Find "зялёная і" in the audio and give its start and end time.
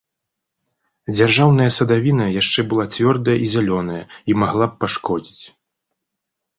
3.55-4.31